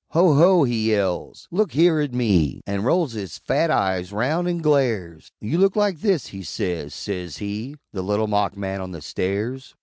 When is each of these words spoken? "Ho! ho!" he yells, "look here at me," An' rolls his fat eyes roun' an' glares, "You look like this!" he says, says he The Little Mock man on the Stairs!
"Ho! 0.13 0.33
ho!" 0.33 0.63
he 0.63 0.89
yells, 0.89 1.47
"look 1.51 1.73
here 1.73 1.99
at 1.99 2.11
me," 2.11 2.63
An' 2.65 2.81
rolls 2.81 3.11
his 3.13 3.37
fat 3.37 3.69
eyes 3.69 4.11
roun' 4.11 4.47
an' 4.47 4.57
glares, 4.57 5.31
"You 5.39 5.59
look 5.59 5.75
like 5.75 5.99
this!" 5.99 6.25
he 6.33 6.41
says, 6.41 6.95
says 6.95 7.37
he 7.37 7.75
The 7.93 8.01
Little 8.01 8.25
Mock 8.25 8.57
man 8.57 8.81
on 8.81 8.93
the 8.93 9.01
Stairs! 9.03 9.75